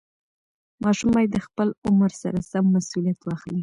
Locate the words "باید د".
1.15-1.37